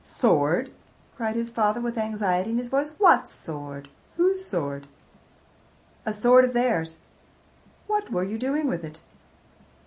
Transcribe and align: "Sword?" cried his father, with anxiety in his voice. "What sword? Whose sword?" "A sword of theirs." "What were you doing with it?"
"Sword?" 0.03 0.71
cried 1.15 1.35
his 1.35 1.51
father, 1.51 1.79
with 1.79 1.95
anxiety 1.95 2.49
in 2.49 2.57
his 2.57 2.69
voice. 2.69 2.91
"What 2.97 3.27
sword? 3.27 3.87
Whose 4.17 4.43
sword?" 4.43 4.87
"A 6.07 6.11
sword 6.11 6.43
of 6.43 6.53
theirs." 6.53 6.97
"What 7.85 8.11
were 8.11 8.23
you 8.23 8.39
doing 8.39 8.65
with 8.65 8.83
it?" 8.83 9.01